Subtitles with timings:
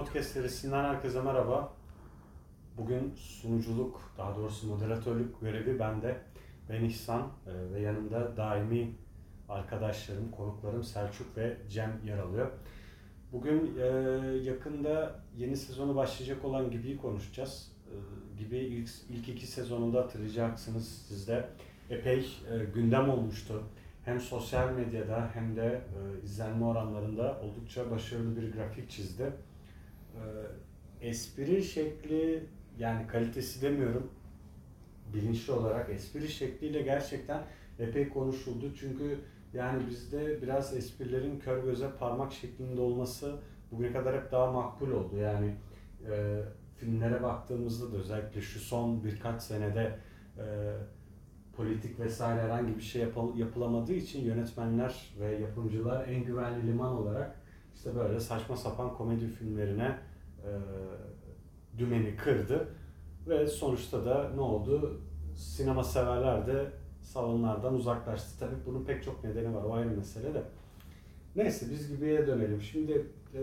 [0.00, 1.72] A1 Podcast serisinden herkese merhaba.
[2.76, 6.20] Bugün sunuculuk, daha doğrusu moderatörlük görevi bende.
[6.68, 8.94] Ben İhsan e, ve yanımda daimi
[9.48, 12.50] arkadaşlarım, konuklarım Selçuk ve Cem yer alıyor.
[13.32, 13.86] Bugün e,
[14.42, 17.72] yakında yeni sezonu başlayacak olan Gibi'yi konuşacağız.
[17.86, 17.94] E,
[18.38, 21.48] Gibi ilk, ilk iki sezonunda hatırlayacaksınız siz de
[21.90, 22.26] epey
[22.74, 23.62] gündem olmuştu.
[24.04, 25.82] Hem sosyal medyada hem de
[26.24, 29.32] izlenme oranlarında oldukça başarılı bir grafik çizdi.
[30.14, 32.44] E, espri şekli
[32.78, 34.10] yani kalitesi demiyorum
[35.14, 37.42] bilinçli olarak espri şekliyle gerçekten
[37.78, 38.74] epey konuşuldu.
[38.80, 39.18] Çünkü
[39.54, 43.36] yani bizde biraz esprilerin kör göze parmak şeklinde olması
[43.72, 45.16] bugüne kadar hep daha makbul oldu.
[45.16, 45.54] Yani
[46.10, 46.42] e,
[46.76, 49.98] filmlere baktığımızda da özellikle şu son birkaç senede
[50.38, 50.74] e,
[51.56, 57.40] politik vesaire herhangi bir şey yapıl- yapılamadığı için yönetmenler ve yapımcılar en güvenli liman olarak
[57.74, 59.98] işte böyle saçma sapan komedi filmlerine
[60.44, 60.50] e,
[61.78, 62.68] dümeni kırdı
[63.28, 65.00] ve sonuçta da ne oldu?
[65.36, 66.66] Sinema severler de
[67.02, 68.38] salonlardan uzaklaştı.
[68.40, 69.62] Tabii bunun pek çok nedeni var.
[69.64, 70.42] O ayrı mesele de.
[71.36, 72.62] Neyse biz Gibi'ye dönelim.
[72.62, 73.40] Şimdi e,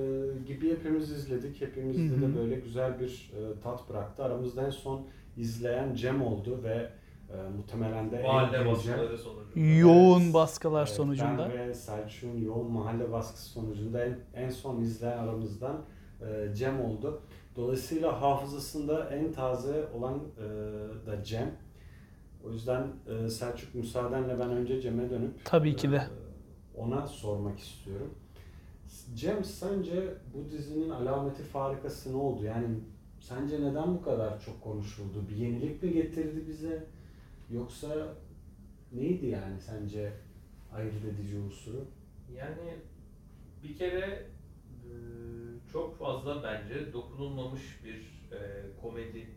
[0.48, 1.62] Gibi hepimiz izledik.
[1.62, 2.22] Hepimizde Hı hı.
[2.22, 4.23] de böyle güzel bir e, tat bıraktı.
[4.23, 5.02] Aramızda en son
[5.38, 6.90] izleyen Cem oldu ve
[7.34, 9.59] e, muhtemelen de Mahalle baskıları sonucu.
[9.59, 10.34] Yoğun Evet.
[10.34, 11.50] baskılar Evet, sonucunda.
[11.56, 15.81] Ben ve Selçuk'un yoğun mahalle baskısı sonucunda en, en son izleyen aramızdan
[16.21, 17.21] e, Cem oldu.
[17.55, 20.43] Dolayısıyla hafızasında en taze olan e,
[21.07, 21.51] da Cem.
[22.43, 25.95] O yüzden e, Selçuk müsaadenle ben önce Cem'e dönüp Tabii ki de.
[25.95, 26.07] e,
[26.79, 28.13] ona sormak istiyorum.
[29.15, 32.43] Cem sence bu dizinin alameti farikası ne oldu?
[32.43, 32.67] Yani
[33.19, 35.25] sence neden bu kadar çok konuşuldu?
[35.29, 36.88] Bir yenilik mi getirdi bize?
[37.51, 37.88] Yoksa
[38.94, 40.13] neydi yani sence
[40.73, 41.85] ayırt edici unsuru?
[42.38, 42.75] Yani
[43.63, 44.25] bir kere
[45.74, 47.96] çok fazla bence dokunulmamış bir
[48.38, 48.40] e,
[48.81, 49.28] komedi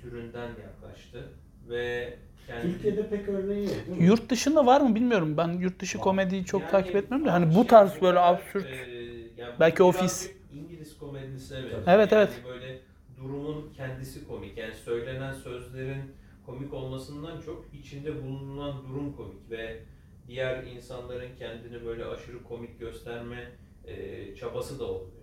[0.00, 1.32] türünden yaklaştı
[1.68, 4.04] ve kendi Türkiye'de pek örneği yok değil mi?
[4.04, 5.36] Yurt dışında var mı bilmiyorum.
[5.36, 6.04] Ben yurt dışı Var.
[6.04, 8.74] komediyi çok Yani takip etmiyorum da hani bu şey tarz bu böyle absürt.
[8.74, 10.14] e, yani Belki Office.
[10.52, 11.82] İngiliz komedisine benziyor.
[11.86, 12.42] Evet, yani evet.
[12.44, 12.80] Böyle
[13.16, 14.58] durumun kendisi komik.
[14.58, 16.02] Yani söylenen sözlerin
[16.46, 19.82] komik olmasından çok içinde bulunan durum komik ve
[20.28, 23.52] diğer insanların kendini böyle aşırı komik gösterme
[23.90, 25.20] e, çabası da olmuyor.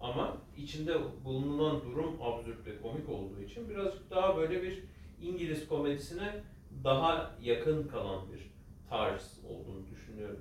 [0.00, 4.82] Ama içinde bulunan durum absürt ve komik olduğu için birazcık daha böyle bir
[5.22, 6.42] İngiliz komedisine
[6.84, 8.50] daha yakın kalan bir
[8.88, 10.40] tarz olduğunu düşünüyorum.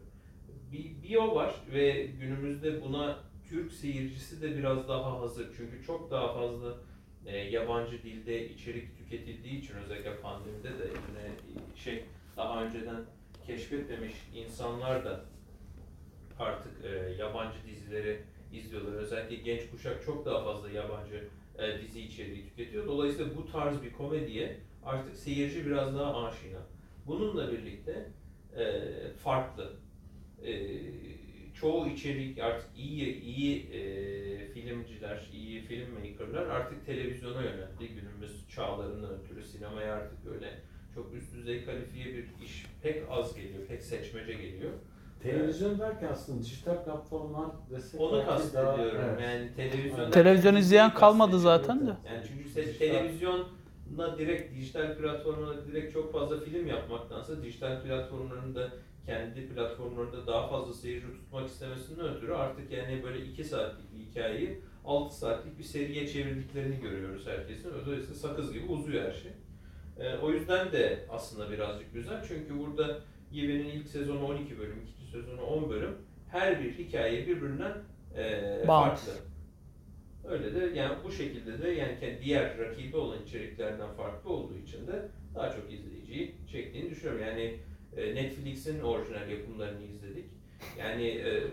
[0.71, 5.47] Bir, bir o var ve günümüzde buna Türk seyircisi de biraz daha hazır.
[5.57, 6.77] Çünkü çok daha fazla
[7.25, 12.03] e, yabancı dilde içerik tüketildiği için özellikle pandemide de yine şey
[12.37, 13.05] daha önceden
[13.47, 15.25] keşfetmemiş insanlar da
[16.39, 16.89] artık e,
[17.19, 18.21] yabancı dizileri
[18.53, 18.93] izliyorlar.
[18.93, 21.27] Özellikle genç kuşak çok daha fazla yabancı
[21.57, 22.87] e, dizi içeriği tüketiyor.
[22.87, 26.59] Dolayısıyla bu tarz bir komediye artık seyirci biraz daha aşina.
[27.07, 28.05] Bununla birlikte
[28.57, 28.83] e,
[29.23, 29.73] farklı.
[30.45, 30.81] E,
[31.53, 37.87] çoğu içerik artık iyi iyi e, filmciler, iyi filmmakerlar artık televizyona yöneldi.
[37.87, 40.59] Günümüz çağlarından ötürü sinemaya artık öyle
[40.95, 44.71] çok üst düzey kalifiye bir iş pek az geliyor, pek seçmece geliyor.
[45.23, 48.77] Televizyon derken aslında dijital platformlar desek Onu kastediyorum.
[48.77, 49.21] daha- evet.
[49.21, 51.91] Yani televizyon Televizyon izleyen kalmadı zaten de.
[52.05, 58.55] Yani çünkü se- Dijital- televizyonla direkt dijital platformlara direkt çok fazla film yapmaktansa dijital platformların
[58.55, 58.69] da
[59.05, 64.61] kendi platformlarında daha fazla seyirci tutmak istemesinden ötürü artık yani böyle 2 saatlik bir hikayeyi
[64.85, 67.69] 6 saatlik bir seriye çevirdiklerini görüyoruz herkesin.
[67.85, 69.31] Dolayısıyla sakız gibi uzuyor her şey.
[69.99, 72.99] Ee, o yüzden de aslında birazcık güzel çünkü burada
[73.31, 74.79] Gibi'nin ilk sezonu 12 bölüm,
[75.11, 75.97] sezonu 10 bölüm.
[76.29, 77.73] Her bir hikaye birbirinden
[78.15, 79.11] e, farklı.
[80.23, 85.09] Öyle de yani bu şekilde de yani diğer rakibi olan içeriklerden farklı olduğu için de
[85.35, 87.21] daha çok izleyiciyi çektiğini düşünüyorum.
[87.21, 87.59] Yani
[87.97, 90.25] e, Netflix'in orijinal yapımlarını izledik.
[90.79, 91.43] Yani, e,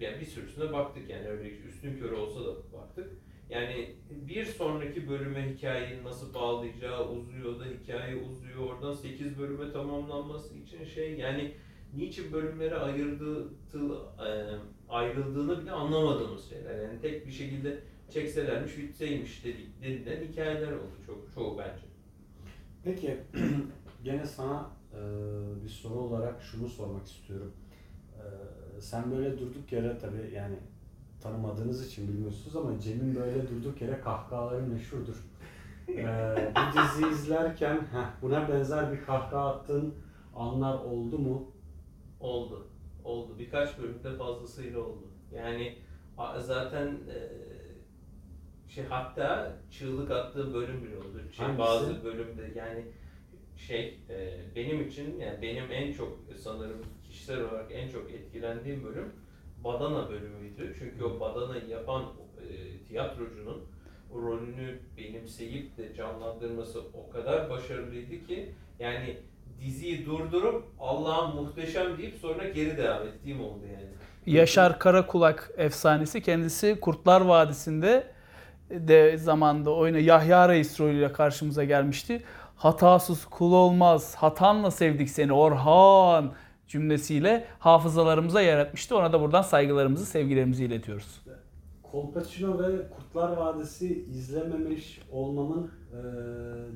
[0.00, 3.10] yani bir sürüsüne baktık yani öyle üstün körü olsa da baktık.
[3.50, 8.58] Yani bir sonraki bölüme hikayeyi nasıl bağlayacağı uzuyor da hikaye uzuyor.
[8.58, 11.52] Oradan 8 bölüme tamamlanması için şey yani
[11.96, 13.48] niçin bölümlere ayırdığı,
[14.18, 14.28] e,
[14.88, 16.82] ayrıldığını bile anlamadığımız şeyler.
[16.82, 21.84] Yani tek bir şekilde çekselermiş bitseymiş dedik, hikayeler oldu çok çoğu bence.
[22.84, 23.20] Peki
[24.04, 25.00] gene sana e,
[25.64, 27.52] bir soru olarak şunu sormak istiyorum.
[28.16, 30.56] E, sen böyle durduk yere tabii yani
[31.20, 35.16] tanımadığınız için bilmiyorsunuz ama Cem'in böyle durduk yere kahkahaları meşhurdur.
[35.88, 39.94] E, bu diziyi izlerken heh, buna benzer bir kahkaha attığın
[40.36, 41.50] anlar oldu mu?
[42.20, 42.66] Oldu.
[43.04, 43.38] Oldu.
[43.38, 45.08] Birkaç bölümde fazlasıyla oldu.
[45.34, 45.78] Yani
[46.38, 47.18] zaten e,
[48.70, 51.22] şey hatta çığlık attığım bölüm bile oldu.
[51.32, 51.58] Şey, Hangisi?
[51.58, 52.84] bazı bölümde yani
[53.56, 59.12] şey e, benim için yani benim en çok sanırım kişisel olarak en çok etkilendiğim bölüm
[59.64, 60.74] Badana bölümüydü.
[60.78, 62.12] Çünkü o Badana'yı yapan
[62.48, 63.64] e, tiyatrocunun
[64.12, 69.16] o rolünü benimseyip de canlandırması o kadar başarılıydı ki yani
[69.60, 73.90] diziyi durdurup Allah'ım muhteşem deyip sonra geri devam ettiğim oldu yani.
[74.26, 78.06] Yaşar Karakulak efsanesi kendisi Kurtlar Vadisi'nde
[78.70, 82.22] de zamanda oyuna Yahya Reis rolüyle karşımıza gelmişti.
[82.56, 86.32] Hatasız kul olmaz, hatanla sevdik seni Orhan
[86.68, 88.94] cümlesiyle hafızalarımıza yer etmişti.
[88.94, 91.20] Ona da buradan saygılarımızı, sevgilerimizi iletiyoruz.
[91.92, 96.00] Kolpaçino ve Kurtlar Vadisi izlememiş olmamın e,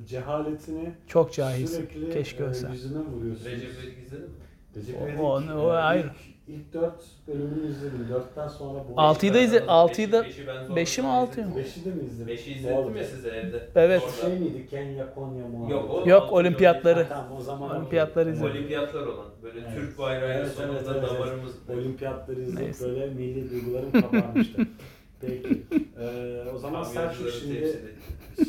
[0.07, 1.77] cehaletini Çok cahilsin.
[1.77, 2.71] sürekli Keşke e, ölsen.
[2.73, 3.53] yüzüme vuruyorsunuz.
[3.53, 4.35] Recep İvedik izledin mi?
[4.77, 6.07] Recep O- İvedik, o- o e, ayrı.
[6.49, 8.07] ilk, ilk dört bölümünü izledim.
[8.11, 9.01] Dörtten sonra bu.
[9.01, 11.53] Altıyı da izle- Beşi- altıyı da- beşi ben zor beşi mi, zaman altıyı mı?
[11.53, 11.65] izledim.
[11.65, 12.27] Beşi de mi izledin?
[12.29, 12.99] Beşi izledim Doğru.
[12.99, 13.69] ya size evde.
[13.75, 14.03] Evet.
[14.03, 14.31] Orada.
[14.31, 14.67] Şey miydi?
[14.71, 15.73] Kenya, Konya muhabbeti?
[15.73, 17.07] Yok, o- Yok olimpiyatları.
[17.09, 18.51] Tamam o zaman Olimpiyatları izledim.
[18.57, 19.75] Olimpiyatlar olan böyle Evet.
[19.75, 22.85] Türk bayrağı Evet, sonunda evet, damarımız Olimpiyatları Neyse.
[22.89, 24.63] böyle milli duygularım kabarmıştı.
[25.21, 25.63] Peki.
[26.01, 27.79] Ee, o zaman Selçuk şimdi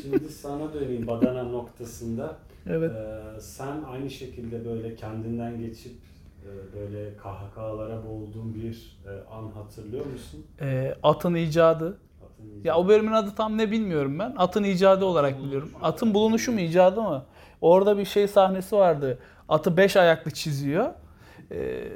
[0.02, 2.36] şimdi sana döneyim Badana noktasında.
[2.66, 2.92] Evet.
[2.96, 5.92] Ee, sen aynı şekilde böyle kendinden geçip
[6.42, 10.46] e, böyle KHK'lara boğulduğun bir e, an hatırlıyor musun?
[10.60, 11.98] Ee, atın icadı.
[12.64, 14.34] Ya o bölümün adı tam ne bilmiyorum ben.
[14.36, 15.70] Atın icadı olarak biliyorum.
[15.82, 17.24] Atın bulunuşu mu icadı mı?
[17.60, 19.18] Orada bir şey sahnesi vardı.
[19.48, 20.88] Atı beş ayaklı çiziyor.
[21.52, 21.88] Ee,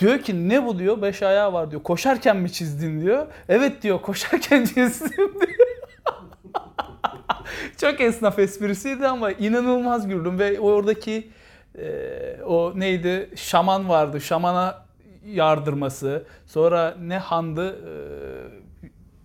[0.00, 1.02] diyor ki ne bu diyor?
[1.02, 1.82] Beş ayağı var diyor.
[1.82, 3.26] Koşarken mi çizdin diyor.
[3.48, 5.70] Evet diyor koşarken çizdim diyor.
[7.76, 11.28] Çok esnaf esprisiydi ama inanılmaz güldüm ve oradaki
[11.78, 14.84] e, o neydi şaman vardı şamana
[15.26, 17.92] yardırması sonra ne handı e,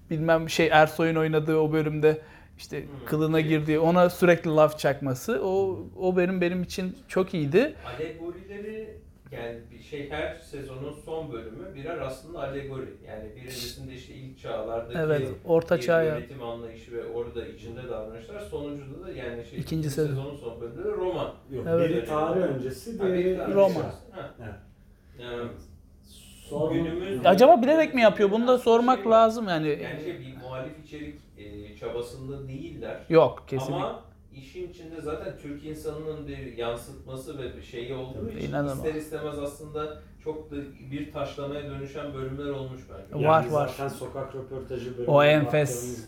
[0.10, 2.22] bilmem şey Ersoy'un oynadığı o bölümde
[2.57, 3.06] işte Hmm.
[3.06, 7.75] kılına girdiği ona sürekli laf çakması o o benim benim için çok iyiydi.
[7.98, 8.98] Alegorileri
[9.38, 12.90] yani bir şey her sezonun son bölümü birer aslında alegori.
[13.08, 18.40] Yani birincisinde işte ilk çağlardaki Evet, orta çağ yönetim anlayışı ve orada içinde davranışlar.
[18.40, 20.08] Sonuncuda da yani şey İkinci ikinci sezon.
[20.10, 21.34] sezonun son bölümünde de Roma.
[21.52, 21.90] Yok, Evet.
[21.90, 23.74] biri tarih öncesi, diğeri bir tane Roma.
[23.74, 23.82] şey.
[24.12, 24.34] Ha.
[24.40, 24.54] Evet.
[25.20, 25.50] Yani
[26.50, 28.32] Sonra- Günümüz- Acaba bilerek mi yapıyor?
[28.32, 29.68] Bunu da sormak Şey lazım yani.
[29.68, 32.98] yani şey bir muhalif içerik e, çabasında değiller.
[33.10, 33.76] Yok kesinlikle.
[33.86, 34.04] Ama
[34.36, 38.78] işin içinde zaten Türk insanının bir yansıtması ve bir şeyi olduğu Tabii, için inanılmaz.
[38.78, 40.56] ister istemez aslında çok da
[40.92, 43.26] bir taşlamaya dönüşen bölümler olmuş bence.
[43.28, 43.68] Var, yani var.
[43.68, 46.06] Zaten sokak röportajı bölümüne O enfes.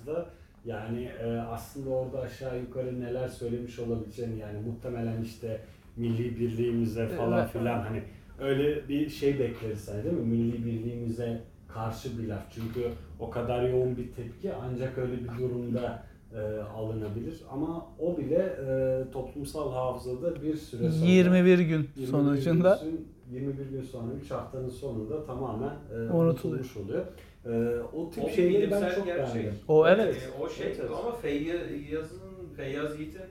[0.66, 5.62] yani e, aslında orada aşağı yukarı neler söylemiş olabileceğini yani muhtemelen işte
[5.96, 7.52] milli birliğimize falan Evet.
[7.52, 8.04] filan hani
[8.40, 10.26] öyle bir şey bekleriz hani değil mi?
[10.26, 12.44] Milli birliğimize karşı bir laf.
[12.56, 12.90] Çünkü
[13.20, 16.04] o kadar yoğun bir tepki ancak öyle bir durumda
[16.36, 17.42] e, alınabilir.
[17.52, 18.36] Ama o bile
[18.68, 23.08] e, toplumsal hafızada bir süre sonra 21 gün 21 sonucunda gün,
[23.40, 27.06] 21 gün sonra 3 haftanın sonunda tamamen e, unutulmuş oluyor.
[27.46, 29.36] E, o tip O şeyleri ben çok gerçek.
[29.36, 29.54] beğendim.
[29.68, 30.16] O evet.
[30.16, 30.92] Ee, o şey Evet, evet.
[31.04, 32.20] ama Feyyaz'ın,
[32.58, 33.22] Feyyaz Yiğit'in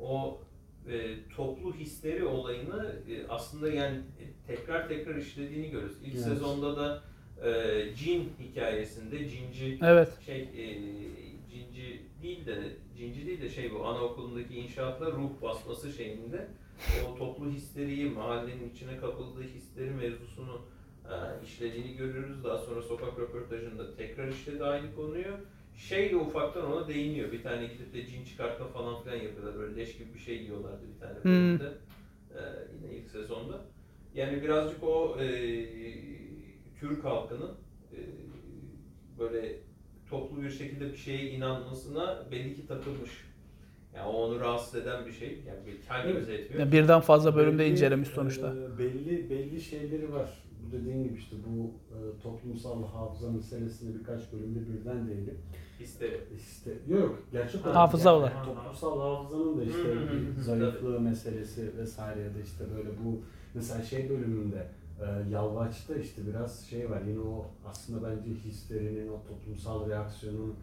[0.00, 0.38] o
[0.88, 5.96] e, toplu hisleri olayını e, aslında yani e, tekrar tekrar işlediğini görüyoruz.
[6.04, 6.24] İlk Evet.
[6.24, 7.02] sezonda da
[7.48, 10.64] e, cin hikayesinde cinci evet şey e,
[11.72, 16.48] cinci değil de cinci değil de şey bu anaokulundaki inşaatla ruh basması şeyinde
[17.08, 20.62] o toplu histeriyi mahallenin içine kapıldığı hisleri mevzusunu
[21.04, 22.44] e, işlediğini görüyoruz.
[22.44, 25.36] Daha sonra sokak röportajında tekrar işledi aynı konuyu.
[25.76, 27.32] Şey de ufaktan ona değiniyor.
[27.32, 29.58] Bir tane gidip de cin çıkartma falan filan yapıyorlar.
[29.58, 31.72] Böyle leş gibi bir şey yiyorlardı bir tane bölümde.
[32.30, 32.40] E,
[32.74, 33.64] yine ilk sezonda.
[34.14, 35.26] Yani birazcık o e,
[36.80, 37.54] Türk halkının
[37.92, 37.98] e,
[39.18, 39.58] böyle
[40.12, 43.10] toplu bir şekilde bir şeye inanmasına belli ki takılmış.
[43.96, 45.28] Yani o onu rahatsız eden bir şey.
[45.48, 46.66] Yani bir- hangimize etmiyor.
[46.66, 48.54] Ya birden fazla bölümde Belli, incelemiş e, sonuçta.
[48.78, 50.42] belli belli şeyleri var.
[50.66, 55.36] Bu dediğin gibi işte bu e, toplumsal hafıza meselesine birkaç bölümde birden değinip
[55.80, 56.20] Histeri.
[56.38, 58.44] işte yok gerçek olarak Hafıza yani olarak.
[58.44, 59.88] toplumsal hafızanın da işte
[60.40, 63.20] zayıflığı meselesi vesaire ya da işte böyle bu
[63.54, 64.66] mesela şey bölümünde
[65.02, 70.54] e, Yalvaç'ta işte biraz şey var yine o aslında bence hislerinin o toplumsal reaksiyonun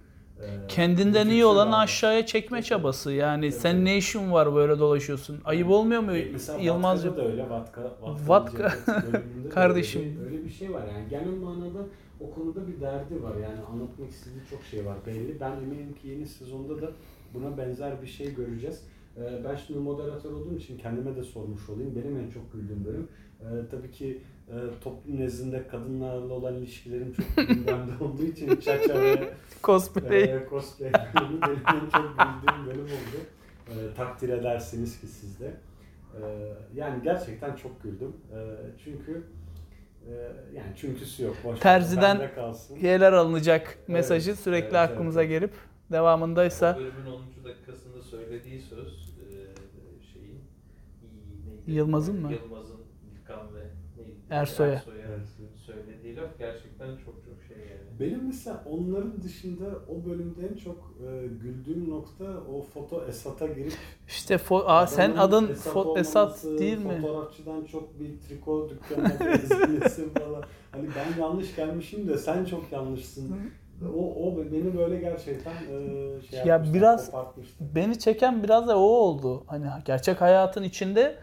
[0.41, 3.11] e, Kendinden iyi olanı aşağıya çekme çabası.
[3.11, 3.55] Yani Evet.
[3.55, 5.41] sen ne işin var böyle dolaşıyorsun?
[5.45, 6.81] Ayıp olmuyor mu E, Mesela?
[6.83, 8.73] Vatka'da da öyle Vatka, Vatka, Vatka.
[9.49, 10.01] Kardeşim.
[10.01, 11.79] Öyle bir, öyle bir şey var yani genel manada
[12.19, 15.39] o konuda bir derdi var yani anlatmak istediği çok şey var belli.
[15.39, 16.91] Ben eminim ki yeni sezonda da
[17.33, 18.83] buna benzer bir şey göreceğiz.
[19.17, 21.95] Ee, ben şimdi moderatör olduğum için kendime de sormuş olayım.
[21.95, 23.07] Benim en çok güldüğüm bölüm.
[23.41, 29.33] Ee, tabii ki e, toplum nezdinde kadınlarla olan ilişkilerim çok gündemde olduğu için Çaça ve
[29.63, 30.23] Cosplay.
[30.23, 33.19] e, cosplay benim en çok güldüğüm bölüm oldu.
[33.69, 35.53] E, takdir edersiniz ki siz de.
[36.21, 36.21] E,
[36.75, 38.13] yani gerçekten çok güldüm.
[38.33, 38.37] E,
[38.83, 39.23] çünkü
[40.07, 40.11] e,
[40.55, 41.35] yani çünküsü yok.
[41.43, 42.31] Boş Terziden.
[42.81, 45.31] Yeler alınacak mesajı Evet, sürekli evet, aklımıza evet.
[45.31, 45.53] gelip
[45.91, 47.21] devamındaysa O bölümün 10.
[47.45, 48.87] dakikasında söylediği söz
[49.19, 49.27] e,
[50.13, 50.39] şeyin?
[51.67, 52.31] Yılmaz'ın mı?
[52.33, 52.78] Yılmaz'ın
[54.29, 54.83] Ersoy'a.
[55.65, 57.99] Söylediği laf gerçekten çok çok şey yani.
[57.99, 63.73] Benim mesela onların dışında o bölümde en çok e, güldüğüm nokta o foto Esat'a girip
[64.07, 67.01] işte fo- Aa, sen adın Esat fo- Esat olmaması, değil mi?
[67.01, 70.43] Fotoğrafçıdan çok bir triko dükkanına benzemesi falan.
[70.71, 73.35] Hani ben yanlış gelmişim de sen çok yanlışsın.
[73.95, 77.55] O, o beni böyle gerçekten e, şey Ya yapmıştı, biraz- kopartmıştı.
[77.75, 79.43] Beni çeken biraz da o oldu.
[79.47, 81.15] Hani gerçek hayatın içinde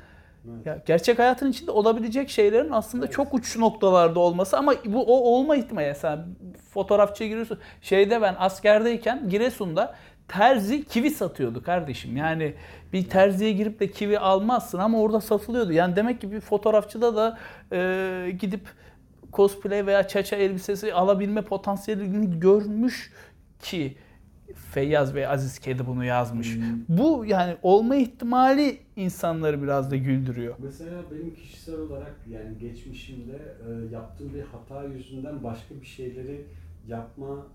[0.55, 0.67] Evet.
[0.67, 3.15] ya gerçek hayatın içinde olabilecek şeylerin aslında Evet.
[3.15, 5.87] çok uç noktalarda olması ama bu o olma ihtimali.
[5.87, 6.27] Mesela
[6.71, 7.59] fotoğrafçıya giriyorsun.
[7.83, 9.95] Şeyde ben askerdeyken Giresun'da
[10.29, 12.17] terzi kivi satıyordu kardeşim.
[12.17, 12.55] Yani
[12.93, 15.73] bir terziye girip de kivi almazsın ama orada satılıyordu.
[15.73, 17.39] Yani demek ki bir fotoğrafçıda da
[17.73, 18.69] e, gidip
[19.33, 23.13] cosplay veya çaça elbisesi alabilme potansiyelini görmüş
[23.63, 23.97] ki
[24.55, 26.57] Feyyaz ve Aziz Kedi bunu yazmış.
[26.57, 26.63] Hmm.
[26.89, 30.55] Bu yani olma ihtimali insanları biraz da güldürüyor.
[30.59, 36.45] Mesela benim kişisel olarak yani geçmişimde e, yaptığım bir hata yüzünden başka bir şeyleri
[36.89, 37.47] yapma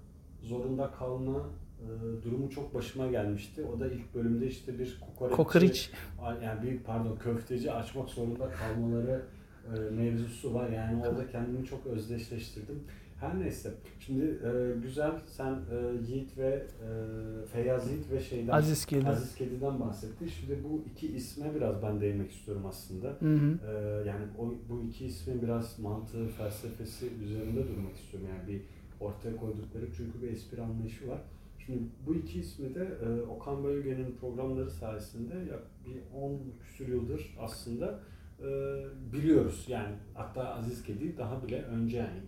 [0.42, 1.50] zorunda kalma
[1.82, 3.66] e, durumu çok başıma gelmişti.
[3.76, 5.92] O da ilk bölümde işte bir kokoreççi, Kokoreç
[6.44, 9.22] yani bir pardon köfteci açmak zorunda kalmaları
[9.68, 10.70] e, mevzusu var.
[10.70, 12.84] Yani orada kendimi çok özdeşleştirdim.
[13.22, 13.74] Her neyse.
[14.00, 16.88] Şimdi e, güzel sen e, Yiğit ve e,
[17.46, 19.08] Feyyaz Yiğit ve şeyden Aziz Kedi.
[19.08, 20.30] Aziz Kedi'den bahsettik.
[20.30, 23.08] Şimdi bu iki isme biraz ben değinmek istiyorum aslında.
[23.08, 23.60] Hı hı.
[23.68, 28.30] Ee, yani o, bu iki ismin biraz mantığı, felsefesi üzerinde durmak istiyorum.
[28.30, 28.62] Yani bir
[29.00, 31.22] ortaya koydukları çünkü bir espri anlayışı var.
[31.66, 37.38] Şimdi bu iki ismi de e, Okan Bayülgen'in programları sayesinde ya bir 10 küsur yıldır
[37.40, 38.00] aslında
[38.40, 38.50] e,
[39.14, 39.66] biliyoruz.
[39.68, 42.20] Yani hatta Aziz Kedi daha bile önce yani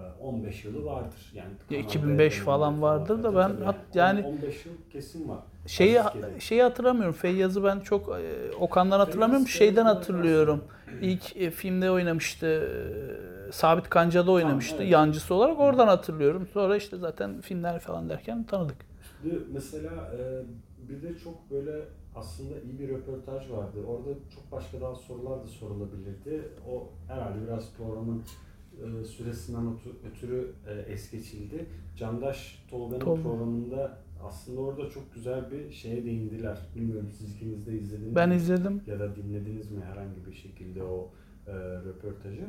[0.00, 1.32] 2015 yılı vardır.
[1.34, 5.38] Yani Ya Kanal 2005 D'de falan vardır da ben hat- yani- 15 yıl kesin var.
[5.66, 6.00] Şeyi
[6.38, 7.14] şeyi hatırlamıyorum.
[7.14, 9.44] Feyyaz'ı ben çok e, Okan'dan hatırlamıyorum.
[9.46, 10.64] Feyyaz Şeyden hatırlıyorum.
[11.00, 12.46] İlk e, filmde oynamıştı.
[13.48, 14.82] e, Sabit Kanca'da oynamıştı.
[14.82, 14.92] evet.
[14.92, 16.46] Yancısı olarak oradan hatırlıyorum.
[16.52, 18.76] Sonra işte zaten filmler falan derken tanıdık.
[19.22, 20.42] Şimdi mesela e,
[20.88, 21.72] bir de çok böyle
[22.16, 23.78] aslında iyi bir röportaj vardı.
[23.88, 26.42] Orada çok başka daha sorular da sorulabilirdi.
[26.70, 28.22] O herhalde biraz programın
[29.00, 31.66] e, süresinden ötü- ötürü e, es geçildi.
[31.96, 33.22] Candaş Tolga'nın Tolga.
[33.22, 36.58] programında aslında orada çok güzel bir şeye değindiler.
[36.76, 38.34] Bilmiyorum siz ikiniz de izlediniz Ben mi?
[38.36, 38.80] izledim.
[38.86, 41.10] ya da dinlediniz mi herhangi bir şekilde o
[41.46, 42.44] e, röportajı?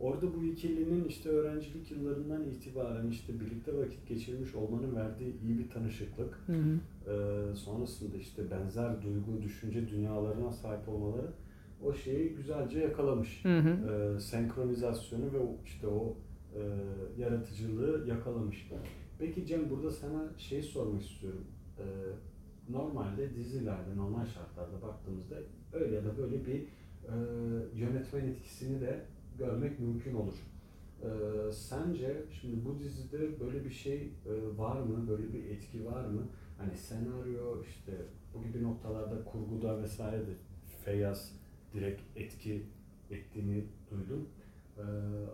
[0.00, 5.70] Orada bu ikilinin işte öğrencilik yıllarından itibaren işte birlikte vakit geçirmiş olmanın verdiği iyi bir
[5.70, 6.38] tanışıklık.
[6.46, 6.78] Hı hı.
[7.10, 11.26] Ee, sonrasında işte benzer duygu, düşünce dünyalarına sahip olmaları
[11.82, 13.44] o şeyi güzelce yakalamış.
[13.44, 13.68] Hı hı.
[13.68, 16.16] Ee, senkronizasyonu ve işte o
[16.54, 16.60] e,
[17.18, 18.70] yaratıcılığı yakalamış.
[19.18, 21.44] Peki Cem burada sana şey sormak istiyorum.
[21.78, 21.82] Ee,
[22.68, 25.36] normalde dizilerde, normal şartlarda baktığımızda
[25.72, 27.14] öyle ya da böyle bir e,
[27.74, 29.04] yönetmen etkisini de
[29.38, 30.34] görmek mümkün olur.
[31.02, 35.08] Ee, sence şimdi bu dizide böyle bir şey e, var mı?
[35.08, 36.22] Böyle bir etki var mı?
[36.58, 37.92] Hani senaryo işte
[38.34, 40.32] bu gibi noktalarda kurguda vesaire de
[40.84, 41.32] Feyyaz
[41.76, 42.62] direkt etki
[43.10, 44.28] ettiğini duydum.
[44.78, 44.82] Ee,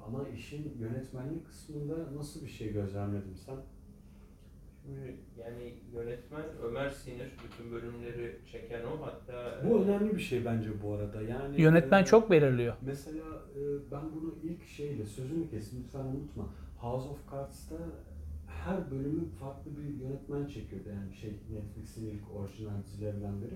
[0.06, 3.56] ama işin yönetmenlik kısmında nasıl bir şey gözlemledin sen?
[4.82, 10.82] Şimdi yani yönetmen Ömer Sinir bütün bölümleri çeken o hatta Bu önemli bir şey bence
[10.82, 11.22] bu arada.
[11.22, 12.74] Yani Yönetmen e, çok belirliyor.
[12.82, 13.60] Mesela e,
[13.92, 16.48] ben bunu ilk şeyle sözünü kesin lütfen unutma.
[16.78, 17.76] House of Cards'ta
[18.46, 23.54] her bölümü farklı bir yönetmen çekiyordu yani şey Netflix'in ilk orijinal dizilerinden biri.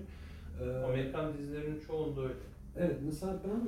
[0.61, 2.33] Ee, Amerikan dizilerinin çoğunda öyle.
[2.79, 3.61] Evet mesela ben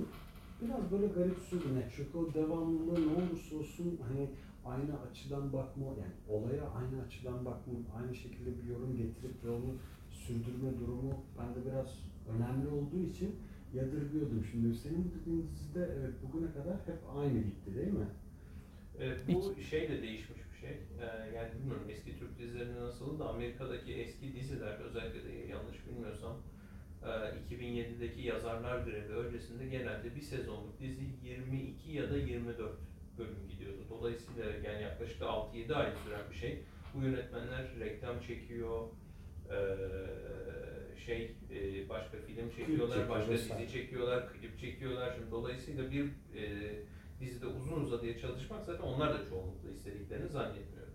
[0.61, 4.29] biraz böyle garipsiyordum yani çünkü o devamlılığı ne olursa olsun hani
[4.65, 9.75] aynı açıdan bakma yani olaya aynı açıdan bakma aynı şekilde bir yorum getirip ve onu
[10.09, 11.97] sürdürme durumu bende biraz
[12.35, 13.35] önemli olduğu için
[13.73, 14.45] yadırgıyordum.
[14.51, 18.07] Şimdi senin dediğin dizide evet bugüne kadar hep aynı gitti değil mi?
[19.33, 20.69] Bu şey de değişmiş bir şey.
[20.69, 26.37] Ee, yani bilmiyorum eski Türk dizilerinde nasıl da Amerika'daki eski diziler özellikle de yanlış bilmiyorsam
[27.03, 32.71] 2007'deki yazarlar grevi öncesinde genelde bir sezonluk dizi 22 ya da 24
[33.17, 33.85] bölüm gidiyordu.
[33.89, 36.63] Dolayısıyla yani yaklaşık 6-7 ay süren bir şey.
[36.93, 38.87] Bu yönetmenler reklam çekiyor,
[39.49, 39.59] e,
[41.05, 45.13] şey e, başka film çekiyorlar, çekiyor, başka dizi çekiyorlar, klip çekiyorlar.
[45.15, 46.73] Şimdi dolayısıyla bir e,
[47.19, 50.88] dizide uzun uzadıya çalışmak zaten onlar da çoğunlukla istediklerini zannetmiyorum.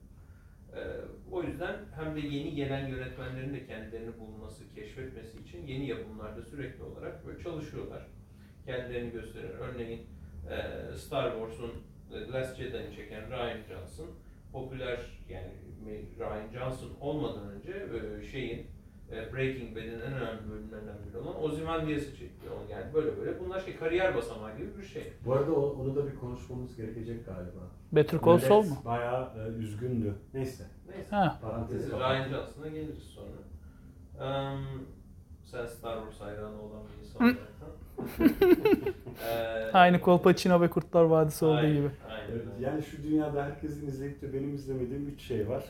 [0.77, 0.83] E,
[1.31, 6.83] o yüzden hem de yeni gelen yönetmenlerin de kendilerini bulması, keşfetmesi için yeni yapımlarda sürekli
[6.83, 8.07] olarak böyle çalışıyorlar.
[8.67, 9.51] Kendilerini gösterir.
[9.61, 10.01] Örneğin
[10.51, 11.73] e, Star Wars'un
[12.13, 14.11] e, Last Jedi'ni çeken Ryan Johnson
[14.53, 15.53] popüler yani
[16.19, 18.67] Ryan Johnson olmadan önce e, şeyin
[19.33, 22.47] Breaking Bad'in en önemli bölümlerinden biri olan Ozymandias'ı çekti.
[22.51, 22.71] onu.
[22.71, 23.41] Yani böyle böyle.
[23.41, 25.13] Bunlar şey kariyer basamağı gibi bir şey.
[25.27, 27.61] Bu arada o- onu da bir konuşmamız gerekecek galiba.
[27.93, 28.77] Better Call Saul mu?
[28.85, 30.15] Bayağı e, üzgündü.
[30.35, 30.65] Neyse.
[30.89, 31.11] Neyse.
[31.17, 31.39] Ha.
[31.43, 31.93] Parantezi.
[31.93, 33.29] Ryan Johnson'a geliriz sonra.
[34.21, 34.63] Ehm,
[35.45, 37.39] sen Star Wars hayranı olan bir insan olarak.
[39.29, 41.91] Ee, Aynı Kolpaçino ve Kurtlar Vadisi olduğu aynen, gibi.
[42.09, 42.43] Aynen.
[42.61, 45.65] Yani şu dünyada herkesin izleyip de benim izlemediğim üç şey var.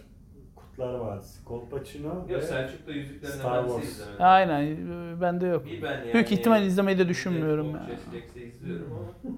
[0.76, 3.92] Kurtlar Vadisi, Kolpaçino Yok ve Selçuk da Yüzüklerin Star Efendisi Wars.
[4.00, 4.22] izlemedi.
[4.24, 5.66] Aynen e, bende yok.
[5.66, 6.12] Bir ben yani.
[6.14, 7.96] Büyük ihtimal izlemeyi de düşünmüyorum Deadpool, ya.
[7.96, 9.34] Jesse Jacks'i izliyorum ama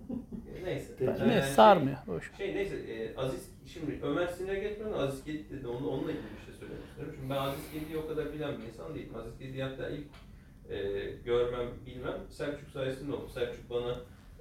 [0.64, 0.94] neyse.
[0.98, 1.10] Peki.
[1.20, 1.96] Yani Ne şey- sarmıyor.
[2.06, 2.32] Boş.
[2.36, 6.44] Şey neyse e, Aziz şimdi Ömer Sinir'e geçmeden Aziz Gedit dedi onu onunla ilgili bir
[6.46, 7.14] şey söylemek istiyorum.
[7.16, 9.14] Çünkü ben Aziz Gedik'i o kadar bilen bir insan değilim.
[9.18, 10.06] Aziz Gedik'i hatta ilk
[10.70, 10.76] e,
[11.24, 13.28] görmem bilmem Selçuk sayesinde oldu.
[13.28, 13.96] Selçuk bana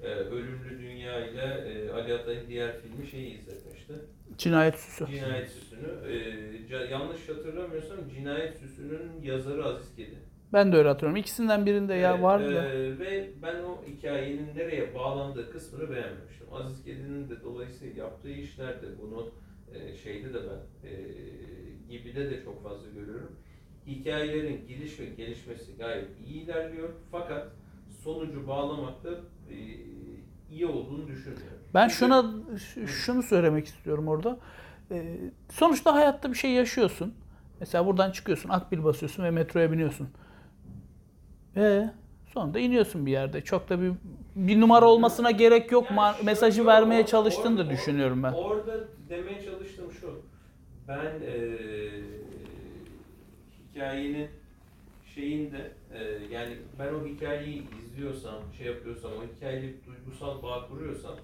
[0.06, 3.94] e, Ölümlü Dünya ile e, Ali Atay'ın diğer filmi şeyi izletmişti.
[4.38, 5.06] Cinayet süsü.
[5.12, 5.88] Cinayet Süsü'nü.
[6.12, 10.18] E, yanlış hatırlamıyorsam Cinayet Süsü'nün yazarı Aziz Gedik.
[10.54, 11.18] Ben de öyle hatırlıyorum.
[11.22, 12.70] İkisinden birinde ya Evet, vardı da.
[12.74, 16.48] e, ve ben o hikayenin nereye bağlandığı kısmını beğenmemiştim.
[16.54, 19.30] Aziz Gedi'nin de dolayısıyla yaptığı işlerde bunu
[19.74, 20.94] e, şeyde de ben e,
[21.90, 23.32] Gibi'de de çok fazla görüyorum.
[23.88, 26.90] Hikayelerin giriş ve gelişmesi gayet iyi ilerliyor.
[27.12, 27.48] Fakat
[28.04, 29.10] sonucu bağlamakta
[30.52, 31.58] iyi olduğunu düşünmüyorum.
[31.74, 32.26] Ben şuna
[32.88, 34.40] şunu söylemek istiyorum orada.
[34.92, 35.18] Ee,
[35.52, 37.14] sonuçta hayatta bir şey yaşıyorsun.
[37.60, 40.08] Mesela buradan çıkıyorsun, akbil basıyorsun ve metroya biniyorsun.
[41.56, 41.90] Ve
[42.34, 43.42] sonunda iniyorsun bir yerde.
[43.42, 43.92] Çok da bir
[44.36, 45.86] bir numara olmasına gerek yok.
[45.90, 48.34] Yani Ma- mesajı yok, vermeye or- çalıştığını da or- düşünüyorum ben.
[48.34, 48.74] Orada
[49.10, 50.22] demeye çalıştığım şu.
[50.88, 52.04] Ben eee
[53.74, 54.28] hikayenin
[55.16, 61.16] şeyinde eee, yani ben o hikayeyi izliyorsam, şey yapıyorsam, o hikayeyle duygusal bağ kuruyorsam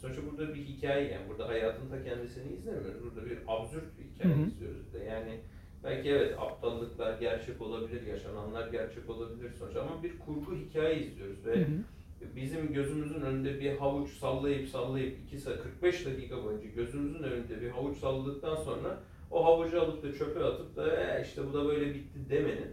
[0.00, 3.02] sonuçta burada bir hikaye yani burada hayatın ta kendisini izlemiyoruz.
[3.04, 4.46] Burada bir absürt bir hikaye Hı hı.
[4.46, 5.40] izliyoruz da yani
[5.84, 11.56] belki evet aptallıklar gerçek olabilir, yaşananlar gerçek olabilir sonuçta ama bir kurgu hikaye izliyoruz ve
[11.56, 12.36] Hı hı.
[12.36, 17.70] bizim gözümüzün önünde bir havuç sallayıp sallayıp 2 saat 45 dakika boyunca gözümüzün önünde bir
[17.70, 21.94] havuç salladıktan sonra o havucu alıp da çöpe atıp da "E, işte bu da böyle
[21.94, 22.68] bitti demenin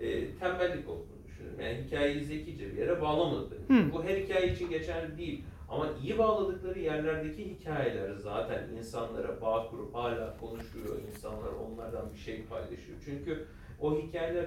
[0.00, 1.60] e, tembellik olduğunu düşünüyorum.
[1.60, 3.86] Yani hikayeyi zekice bir yere bağlamadıklarını.
[3.86, 3.92] Hı.
[3.92, 5.44] Bu her hikaye için geçerli değil.
[5.68, 12.44] Ama iyi bağladıkları yerlerdeki hikayeler zaten insanlara bağ kurup hala konuşuyor insanlar onlardan bir şey
[12.44, 12.98] paylaşıyor.
[13.04, 13.46] Çünkü
[13.80, 14.46] o hikayeler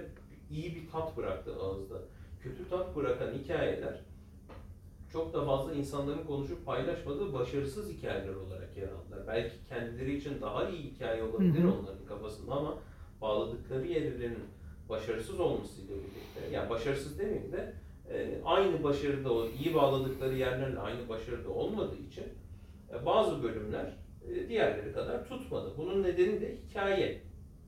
[0.52, 1.96] iyi bir tat bıraktı ağızda.
[2.44, 4.02] Kötü tat bırakan hikayeler
[5.16, 9.28] çok da fazla insanların konuşup paylaşmadığı başarısız hikayeler olarak yer aldılar.
[9.28, 12.78] Belki kendileri için daha iyi hikaye olabilir onların kafasında ama
[13.22, 14.38] bağladıkları yerlerin
[14.90, 17.74] başarısız olmasıyla birlikte, yani başarısız demeyeyim de
[18.10, 22.24] e, aynı başarıda, o iyi bağladıkları yerlerle aynı başarıda olmadığı için
[22.94, 23.94] e, bazı bölümler
[24.28, 25.74] e, diğerleri kadar tutmadı.
[25.78, 27.22] Bunun nedeni de hikaye.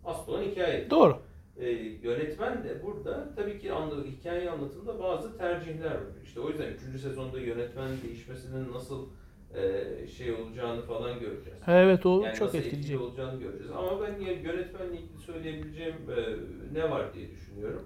[0.06, 0.90] Asıl olan hikaye.
[0.90, 1.18] Doğru.
[1.58, 1.70] E,
[2.04, 6.02] yönetmen de burada tabii ki anla, hikaye anlatımında bazı tercihler var.
[6.24, 7.02] İşte o yüzden 3.
[7.02, 9.08] sezonda yönetmen değişmesinin nasıl
[9.58, 11.60] e, şey olacağını falan göreceğiz.
[11.68, 12.78] Evet o Yani çok etkileyici.
[12.78, 13.72] etkili olacağını göreceğiz.
[13.72, 16.26] Ama ben yönetmenle ilgili söyleyebileceğim e,
[16.74, 17.84] ne var diye düşünüyorum.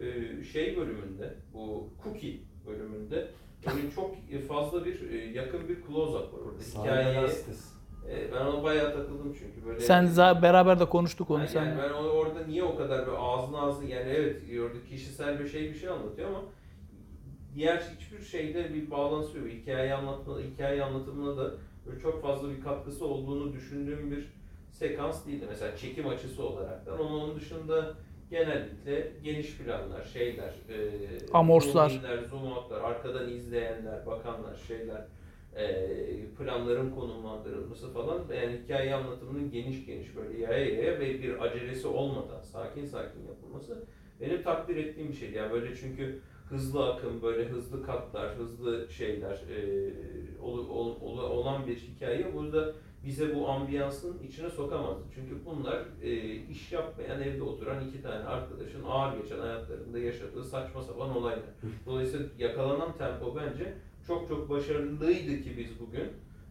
[0.00, 0.04] E,
[0.44, 3.28] şey bölümünde, bu Cookie bölümünde
[3.66, 4.14] böyle çok
[4.48, 6.62] fazla bir yakın bir close-up var orada.
[8.10, 9.80] E, ben ona bayağı takıldım çünkü böyle.
[9.80, 11.64] Sen za- beraber de konuştuk onu yani, sen.
[11.64, 15.70] yani ben orada niye o kadar böyle ağzına ağzına yani evet orada kişisel bir şey
[15.70, 16.42] bir şey anlatıyor ama
[17.58, 19.48] diğer hiçbir şeyde bir bağlantısı yok.
[19.48, 21.54] Hikaye anlatma, hikaye anlatımına da
[21.86, 24.28] böyle çok fazla bir katkısı olduğunu düşündüğüm bir
[24.70, 25.44] sekans değildi.
[25.48, 27.94] Mesela çekim açısı olaraktan ama onun dışında
[28.30, 30.76] genellikle geniş planlar, şeyler, e,
[31.32, 31.88] Amorflar.
[31.90, 32.52] zoom inler, zoom
[32.84, 35.04] arkadan izleyenler, bakanlar, şeyler,
[35.56, 35.86] e,
[36.38, 42.40] planların konumlandırılması falan yani hikaye anlatımının geniş geniş böyle yaya yaya ve bir acelesi olmadan
[42.40, 43.84] sakin sakin yapılması
[44.20, 45.30] benim takdir ettiğim bir şey.
[45.30, 49.90] Yani böyle çünkü hızlı akım, böyle hızlı katlar, hızlı şeyler e,
[50.42, 52.72] ol- ol- ol- olan bir hikaye burada
[53.04, 55.02] bize bu ambiyansın içine sokamazdı.
[55.14, 60.82] Çünkü bunlar e, iş yapmayan, evde oturan iki tane arkadaşın ağır geçen hayatlarında yaşadığı saçma
[60.82, 61.50] sapan olaylar.
[61.86, 63.74] Dolayısıyla yakalanan tempo bence
[64.06, 66.08] çok çok başarılıydı ki biz bugün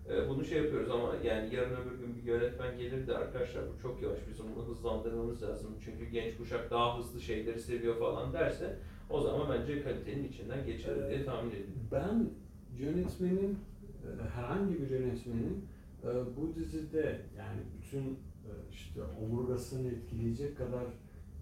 [0.09, 3.81] e, bunu şey yapıyoruz ama yani yarın öbür gün bir yönetmen gelir de arkadaşlar bu
[3.81, 5.75] çok yavaş bizim bunu hızlandırmamız lazım.
[5.85, 11.09] Çünkü genç kuşak daha hızlı şeyleri seviyor falan derse o zaman bence kalitenin içinden geçer
[11.09, 11.73] diye tahmin ediyorum.
[11.91, 12.29] Ben
[12.77, 13.57] yönetmenin,
[14.03, 15.65] e, herhangi bir yönetmenin
[16.03, 20.83] e, bu dizide yani bütün e, işte omurgasını etkileyecek kadar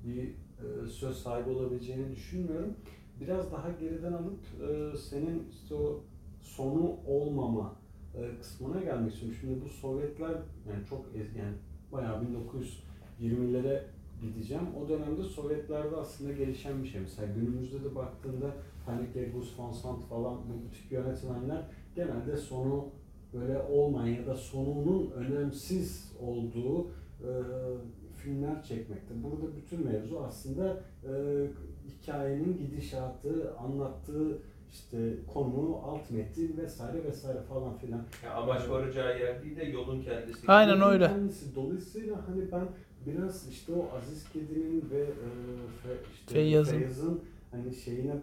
[0.05, 0.31] bir
[0.87, 2.73] söz sahibi olabileceğini düşünmüyorum.
[3.21, 4.39] Biraz daha geriden alıp
[4.97, 6.03] senin işte o
[6.41, 7.75] sonu olmama
[8.41, 9.37] kısmına gelmek istiyorum.
[9.41, 10.31] Şimdi bu Sovyetler
[10.69, 11.53] yani çok ez, yani
[11.91, 12.23] bayağı
[13.21, 13.83] 1920'lere
[14.21, 14.63] gideceğim.
[14.83, 17.01] O dönemde Sovyetlerde aslında gelişen bir şey.
[17.01, 21.61] Mesela günümüzde de baktığında Haneke, Gus Van Sant falan bu tip yönetmenler
[21.95, 22.89] genelde sonu
[23.33, 26.87] böyle olmayan ya da sonunun önemsiz olduğu
[27.21, 27.31] e,
[28.15, 29.13] filmler çekmekte.
[29.23, 31.11] Burada bütün mevzu aslında e,
[31.87, 38.01] hikayenin gidişatı, anlattığı işte konu, alt metin vesaire vesaire falan filan.
[38.23, 40.47] Ya amaç varacağı yer değil de yolun kendisi.
[40.47, 41.07] Aynen Bunun öyle.
[41.07, 41.55] Kendisi.
[41.55, 42.67] Dolayısıyla hani ben
[43.05, 45.27] biraz işte o Aziz Kedi'nin ve e,
[45.83, 46.71] Fe, işte Feyyaz'ın.
[46.71, 48.15] Feyyaz'ın hani şeyine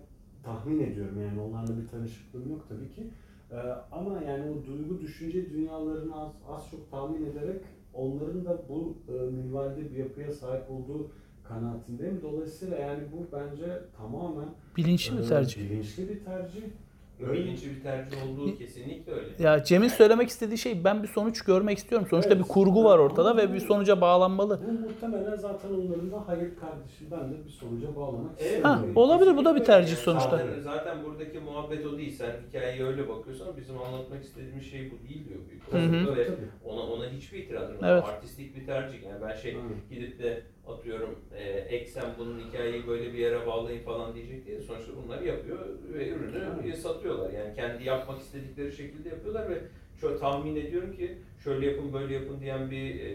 [0.43, 3.07] tahmin ediyorum yani onlarla bir tanışıklığım yok tabii ki.
[3.51, 3.57] E,
[3.93, 7.61] ama yani o duygu düşünce dünyalarını az, az çok tahmin ederek
[7.95, 11.11] onların da bu e, minvalde bir yapıya sahip olduğu
[11.49, 12.21] kanaatindeyim.
[12.23, 15.71] Dolayısıyla yani bu bence tamamen Bilinçli bir e, tercih.
[15.71, 16.63] bilinçli bir tercih.
[17.31, 19.35] Bilinçli bir tercih olduğu kesinlikle öyle.
[19.39, 22.07] Ya Cem'in söylemek istediği şey ben bir sonuç görmek istiyorum.
[22.11, 22.45] Sonuçta Evet.
[22.45, 24.65] bir kurgu var ortada ve bir sonuca bağlanmalı.
[24.67, 28.41] Bu muhtemelen zaten onların da hayır kardeşim ben de bir sonuca bağlamak Evet.
[28.41, 28.71] istiyorum.
[28.77, 30.37] Ha, olabilir, bu da bir tercih sonuçta.
[30.39, 32.17] Zaten, zaten buradaki muhabbet o değil.
[32.19, 36.09] Sen hikayeye öyle bakıyorsan bizim anlatmak istediğimiz şey bu değil diyor büyük Hı hı.
[36.09, 37.85] olasılıkla ve ona ona hiçbir itirazım yok.
[37.87, 38.05] Evet.
[38.05, 39.81] Artistik bir tercih yani ben şey Aynen.
[39.91, 44.93] gidip de atıyorum e, eksen bunun hikayeyi böyle bir yere bağlayın falan diyecek diye sonuçta
[44.97, 45.59] bunları yapıyor
[45.95, 46.79] ve ürünü Evet.
[46.79, 47.31] satıyorlar.
[47.33, 49.59] Yani kendi yapmak istedikleri şekilde yapıyorlar ve
[50.01, 53.09] şöyle tahmin ediyorum ki şöyle yapın böyle yapın diyen bir e,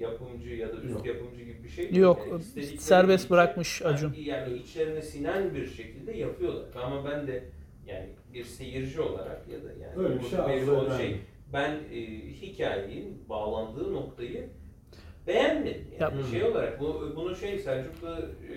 [0.00, 1.06] yapımcı ya da üst Yok.
[1.06, 4.14] yapımcı gibi bir şey Yok, Yani istedikleri serbest bırakmış Acun.
[4.18, 6.64] Yani içlerine sinen bir şekilde yapıyorlar.
[6.84, 7.44] Ama ben de
[7.86, 11.18] yani bir seyirci olarak ya da yani Öyle bir şey ederdim.
[11.52, 12.00] ben e,
[12.32, 14.48] hikayenin bağlandığı noktayı
[15.26, 15.88] beğenmedim.
[16.00, 18.52] Yani Ya- şey olarak bu, bunu şey Selçuk'la e,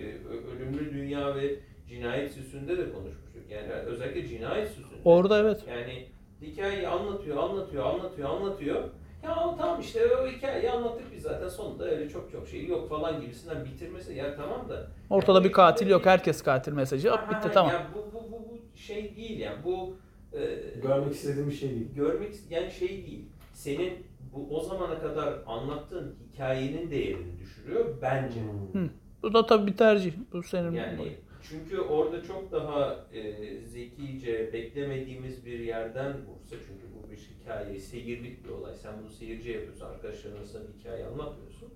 [0.56, 3.41] Ölümlü Dünya ve Cinayet Süsü'nde de konuşmuştuk.
[3.51, 4.99] Yani özellikle Cinayet Süsü'nde.
[5.06, 5.63] Orada evet.
[5.67, 6.08] Yani
[6.41, 8.84] hikayeyi anlatıyor, anlatıyor, anlatıyor, anlatıyor.
[9.23, 12.89] Ya ama tamam işte o hikayeyi anlattık biz zaten sonunda öyle çok çok şey yok
[12.89, 14.88] falan gibisinden bitirmesi ya tamam da.
[15.10, 16.06] Ortada Ya bu bir katil yok.
[16.06, 17.10] Herkes katil mesajı.
[17.10, 17.71] Hop, Ha, bitti tamam.
[17.71, 19.97] Ya bu, bu, bu, bu şey değil yani bu
[20.34, 20.39] e,
[20.84, 21.88] Görmek istediğim bir şey değil.
[21.95, 23.25] görmek yani şey değil.
[23.54, 23.93] Senin
[24.35, 28.39] bu o zamana kadar anlattığın hikayenin değerini düşürüyor bence.
[28.71, 28.89] Hmm.
[29.23, 30.13] Bu da tabii bir tercih.
[30.33, 30.71] Bu senin.
[30.71, 31.15] Yani
[31.49, 38.45] çünkü orada çok daha e, zekice beklemediğimiz bir yerden vursa çünkü bu bir hikaye, seyirlik
[38.45, 38.73] bir olay.
[38.75, 41.69] Sen bunu seyirciye yapıyorsun, arkadaşlarına sana bir hikaye anlatmıyorsun.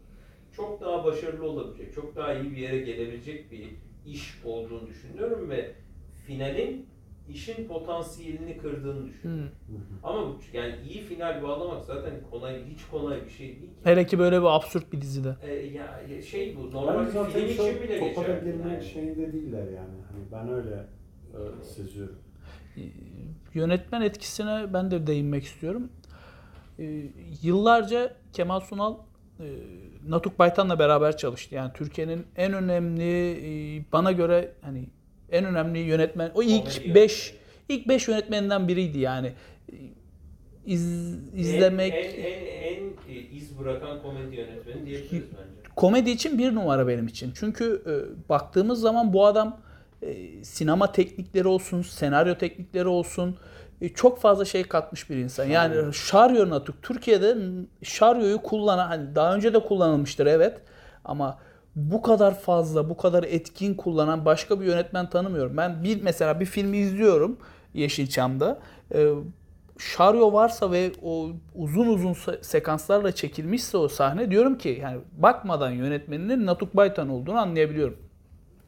[0.56, 3.68] Çok daha başarılı olabilecek, çok daha iyi bir yere gelebilecek bir
[4.06, 5.76] iş olduğunu düşünüyorum ve
[6.28, 6.90] finalin
[7.32, 9.50] işin potansiyelini kırdığını düşünüyorum.
[9.66, 9.98] Hmm.
[10.04, 13.62] Ama bu- yani iyi final bağlamak zaten kolay, hiç kolay bir şey değil.
[13.62, 13.68] ki.
[13.84, 15.36] Hele ki böyle bir absürt bir dizide.
[15.42, 18.42] E, ya şey bu normal bir zaten film çok için bile topa geçer.
[18.42, 18.84] girmek Yani.
[18.84, 19.96] şeyinde değiller yani.
[20.12, 20.86] Hani ben öyle
[21.34, 22.16] e, seziyorum.
[22.78, 22.82] Ee,
[23.54, 25.90] Yönetmen etkisine ben de değinmek istiyorum.
[26.80, 27.04] Ee,
[27.42, 28.98] Yıllarca Kemal Sunal
[29.40, 29.46] e,
[30.08, 31.56] Natuk Baytan'la beraber çalıştı.
[31.56, 33.32] Yani Türkiye'nin en önemli
[33.80, 34.88] e, bana göre hani
[35.32, 37.34] en önemli yönetmen o ilk 5
[37.70, 39.34] ilk 5 yönetmeninden biriydi yani.
[40.66, 45.70] İz, izlemek En, en, en, en iz bırakan komedi yönetmeni diyebiliriz bence.
[45.76, 47.32] komedi için bir numara benim için.
[47.36, 49.60] Çünkü e, baktığımız zaman bu adam
[50.02, 53.38] e, sinema teknikleri olsun, senaryo teknikleri olsun
[53.82, 55.46] e, çok fazla şey katmış bir insan.
[55.46, 57.36] Yani Şaryo Natuk Türkiye'de
[57.84, 60.58] Şaryo'yu kullanan hani daha önce de kullanılmıştır evet
[61.06, 61.40] ama
[61.92, 65.58] bu kadar fazla, bu kadar etkin kullanan başka bir yönetmen tanımıyorum.
[65.58, 67.38] Ben bir mesela bir filmi izliyorum
[67.74, 68.60] Yeşilçam'da.
[68.94, 69.10] E,
[69.78, 75.72] Şaryo varsa ve o uzun uzun se- sekanslarla çekilmişse o sahne diyorum ki yani bakmadan
[75.72, 77.98] yönetmeninin Natuk Baytan olduğunu anlayabiliyorum.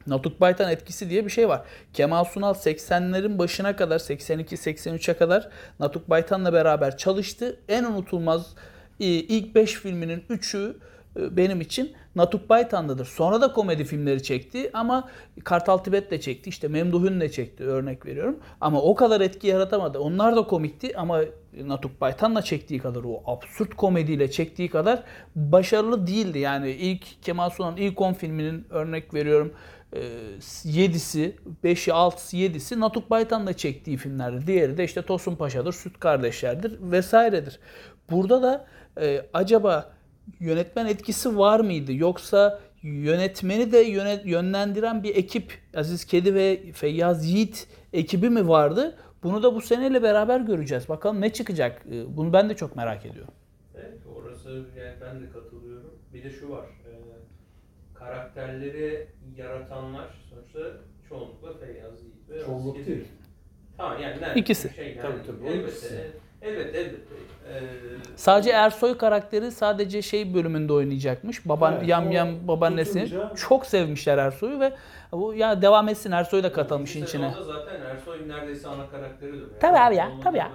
[0.06, 1.62] Natuk Baytan etkisi diye bir şey var.
[1.92, 5.48] Kemal Sunal 80'lerin başına kadar 82-83'e kadar
[5.80, 7.60] Natuk Baytan'la beraber çalıştı.
[7.68, 8.54] En unutulmaz
[9.00, 10.74] e, ilk 5 filminin 3'ü e,
[11.16, 13.04] benim için Natuk Baytan'dadır.
[13.04, 15.08] Sonra da komedi filmleri çekti ama
[15.44, 16.50] Kartal Tibet de çekti.
[16.50, 18.38] İşte Memduh'un de çekti örnek veriyorum.
[18.60, 19.98] Ama o kadar etki yaratamadı.
[19.98, 21.20] Onlar da komikti ama
[21.64, 25.02] Natuk Baytan'la çektiği kadar o absürt komediyle çektiği kadar
[25.36, 26.38] başarılı değildi.
[26.38, 29.52] Yani ilk Kemal Sunal'ın ilk 10 filminin örnek veriyorum
[29.92, 31.32] 7'si,
[31.64, 34.46] 5'i, 6'sı, 7'si Natuk Baytan'la çektiği filmlerdir.
[34.46, 37.58] Diğeri de işte Tosun Paşa'dır, Süt Kardeşler'dir vesairedir.
[38.10, 38.66] Burada da
[39.00, 39.92] e, acaba
[40.40, 41.92] yönetmen etkisi var mıydı?
[41.92, 48.98] Yoksa yönetmeni de yönet, yönlendiren bir ekip Aziz Kedi ve Feyyaz Yiğit ekibi mi vardı?
[49.22, 50.88] Bunu da bu seneyle beraber göreceğiz.
[50.88, 51.82] Bakalım ne çıkacak?
[51.92, 53.34] E, Bunu ben de çok merak ediyorum.
[53.74, 55.90] Evet, orası yani ben de katılıyorum.
[56.14, 56.64] Bir de şu var.
[56.64, 56.90] E,
[57.94, 59.06] karakterleri
[59.36, 60.60] yaratanlar sonuçta
[61.08, 63.04] çoğunlukla Feyyaz Yiğit ve Çoğunluk değil.
[63.76, 64.40] Tamam yani nerede?
[64.40, 64.74] İkisi.
[64.74, 66.10] Şey, yani, Tabii, tabii, elbette, ikisi.
[66.42, 67.14] Elbette, elbette.
[67.48, 67.54] E,
[68.16, 71.48] Sadece Ersoy karakteri sadece şey bölümünde oynayacakmış.
[71.48, 74.72] Baban Evet, yam yam babaannesini tutunca- çok sevmişler Ersoy'u ve
[75.12, 77.34] bu ya devam etsin Ersoy da katılmış İkinci içine.
[77.46, 79.48] zaten Ersoy neredeyse ana karakteri dönüyor.
[79.60, 80.52] Tabii abi ya, tabii ya.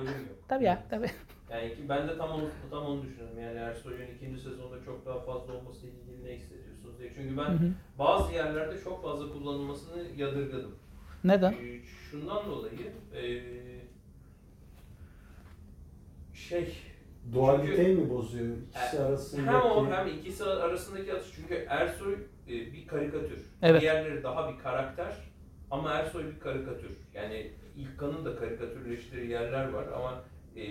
[0.47, 1.09] Tabii ya tabii.
[1.51, 3.39] Yani ki ben de tam onu, tam onu düşünüyorum.
[3.39, 7.11] Yani Ersoy'un ikinci sezonda çok daha fazla olması ile ilgili ne hissediyorsunuz diye.
[7.15, 7.71] Çünkü ben Hı hı.
[7.99, 10.75] bazı yerlerde çok fazla kullanılmasını yadırgadım.
[11.23, 11.51] Neden?
[11.53, 11.79] Ee,
[12.11, 13.21] şundan dolayı ee,
[16.37, 16.73] şey
[17.33, 18.55] Dualiteyi mi bozuyor?
[18.69, 19.55] İkisi hem arasındaki...
[19.55, 22.13] o hem ikisi arasındaki atış çünkü Ersoy
[22.47, 23.39] e, bir karikatür.
[23.61, 23.81] Evet.
[23.81, 25.13] Diğerleri daha bir karakter
[25.71, 26.91] ama Ersoy bir karikatür.
[27.13, 30.23] Yani İlkan'ın da karikatürleştiği yerler var ama
[30.55, 30.63] e,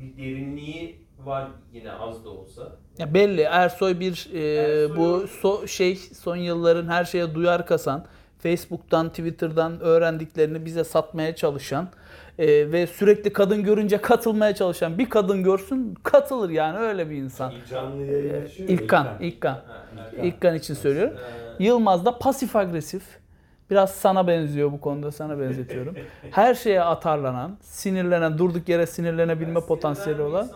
[0.00, 2.76] bir derinliği var yine az da olsa.
[2.98, 8.06] Ya belli Ersoy bir e, Ersoy bu so- şey son yılların her şeye duyar kasan,
[8.44, 11.88] Facebook'tan, Twitter'dan öğrendiklerini bize satmaya çalışan
[12.38, 17.52] e, ve sürekli kadın görünce katılmaya çalışan bir kadın görsün katılır yani öyle bir insan.
[17.70, 19.20] Canlı yayın ya, İlkan, İlkan.
[19.20, 19.58] İlkan.
[20.22, 21.16] İlkan için söylüyorum.
[21.58, 23.02] Yılmaz da pasif agresif.
[23.70, 25.96] Biraz sana benziyor bu konuda sana benzetiyorum.
[26.30, 30.48] Her şeye atarlanan, sinirlenen, durduk yere sinirlenebilme potansiyeli olan.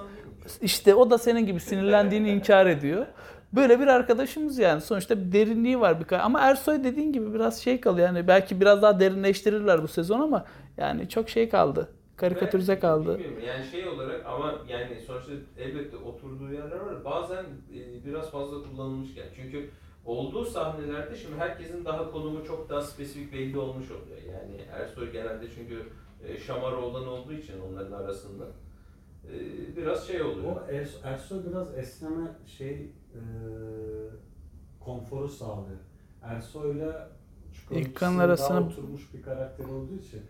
[0.62, 3.07] İşte o da senin gibi sinirlendiğini inkar ediyor.
[3.52, 4.80] Böyle bir arkadaşımız yani.
[4.80, 8.06] Sonuçta bir derinliği var bir ama Ersoy dediğin gibi biraz şey kalıyor.
[8.06, 10.44] Yani belki biraz daha derinleştirirler bu sezon ama
[10.76, 11.88] yani çok şey kaldı.
[12.16, 13.18] Karikatürize Ve kaldı.
[13.18, 17.04] bilmiyorum, Yani şey olarak ama yani sonuçta elbette oturduğu yerler var.
[17.04, 19.26] Bazen e, biraz fazla kullanılmışken.
[19.37, 19.70] Çünkü
[20.06, 24.18] olduğu sahnelerde şimdi herkesin daha konumu çok daha spesifik belli olmuş oluyor.
[24.32, 25.82] Yani Ersoy genelde çünkü
[26.28, 28.44] e, şamar olan olduğu için onların arasında
[29.24, 30.46] e, biraz şey oluyor.
[30.46, 33.24] O Er- Ersoy biraz esneme şey e,
[34.85, 35.78] konforu sağlıyor.
[36.52, 37.11] Soy'la
[37.52, 40.20] Çukur'un İlkan ikisi arasına- daha oturmuş bir karakter olduğu için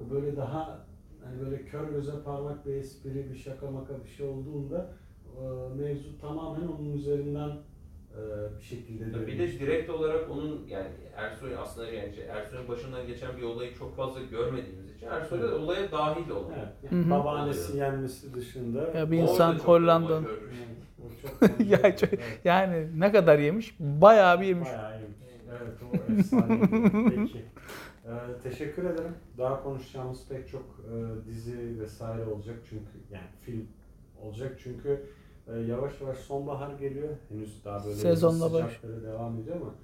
[0.00, 0.86] o böyle daha
[1.24, 4.90] hani böyle kör göze parmak bir espri, bir şaka maka bir şey olduğunda
[5.40, 8.20] e, mevzu tamamen onun üzerinden e,
[8.58, 9.38] bir şekilde Bir dönüyor.
[9.38, 13.96] de direkt olarak onun yani Ersoy aslında yani şey, Ersoy'un başından geçen bir olayı çok
[13.96, 16.52] fazla görmediğimiz için Ersoy da olaya dahil olan.
[16.58, 16.92] Evet.
[16.92, 17.10] Hı.
[17.10, 20.28] Babaannesi yenmesi dışında Ya bir insan Hollanda'nın
[21.22, 22.10] çok Ya çok-
[22.44, 23.76] yani ne kadar yemiş?
[23.80, 24.68] Bayağı bir yemiş.
[24.68, 25.18] Bayağı iyiymiş.
[25.50, 26.60] Evet o efsane.
[27.10, 27.44] Peki.
[28.06, 29.14] Ee, teşekkür ederim.
[29.38, 33.66] Daha konuşacağımız pek çok e, dizi vesaire olacak çünkü yani film
[34.22, 35.02] olacak çünkü
[35.48, 37.08] e, yavaş yavaş sonbahar geliyor.
[37.28, 39.74] Henüz daha böyle Sezonla sıcakları devam ediyor ama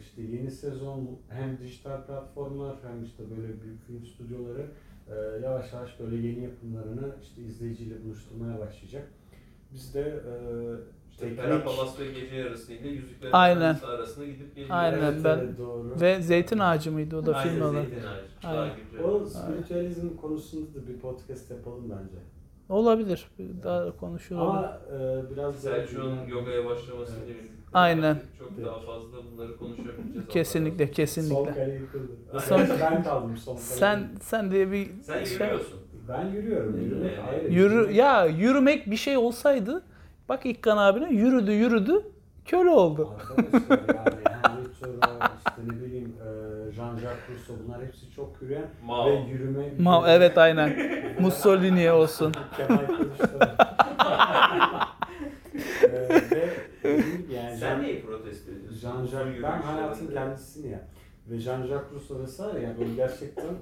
[0.00, 4.66] işte yeni sezon hem dijital platformlar hem işte böyle büyük film stüdyoları
[5.10, 9.08] e, yavaş yavaş böyle yeni yapımlarını işte izleyiciyle buluşturmaya başlayacak.
[9.76, 10.32] Biz de e,
[11.10, 13.76] İşte teknik Ferah Palas ve Gece Yarısı ile Yüzüklerin Aynen.
[13.86, 14.70] Arasında gidip geliyor.
[14.76, 14.98] Aynen.
[15.02, 16.00] Evet, ben- evet, doğru.
[16.00, 17.72] Ve Zeytin Ağacı mıydı o da Aynen, film olan?
[17.72, 18.58] Zeytin Ağacı.
[18.58, 18.72] Aynen.
[19.04, 22.16] O spiritüalizm konusunda da bir podcast yapalım bence.
[22.68, 23.28] Olabilir.
[23.62, 24.48] Daha konuşulabilir.
[24.48, 27.38] Ama e, biraz da- Selçuk'un yogaya başlamasıyla Evet.
[27.38, 28.18] birlikte Aynen.
[28.38, 28.66] çok Evet.
[28.66, 30.28] daha fazla bunları konuşabileceğiz.
[30.28, 31.54] Kesinlikle, Son kesinlikle.
[31.54, 32.12] kale yıkıldı.
[32.40, 33.64] Son- ben kaldım son kale.
[33.64, 35.78] Sen sen de bir Sen şey- yürüyorsun.
[36.08, 36.80] Ben yürüyorum.
[36.80, 37.52] Yürümek ayrı.
[37.52, 39.82] Yürü Yürümek- ya yürümek bir şey olsaydı
[40.28, 42.02] bak İkkan abine yürüdü yürüdü
[42.44, 43.10] köle oldu.
[43.20, 46.26] Arkadaşlar yani Henry Thoreau, işte ne bileyim e,
[46.70, 49.06] Jean-Jacques Rousseau bunlar hepsi çok yürüyen Mao.
[49.10, 49.64] ve yürüme...
[49.78, 50.76] Ma evet aynen.
[51.20, 52.32] Mussolini olsun.
[52.56, 53.44] Kemal Kılıçdaroğlu.
[55.82, 55.92] e,
[56.30, 56.48] ve
[57.34, 58.80] yani Sen Jean- neyi protesto ediyorsun?
[58.88, 60.80] Jean-Jacques, ben hayatın kendisini ya.
[61.30, 63.54] Ve Jean-Jacques Rousseau vesaire yani böyle gerçekten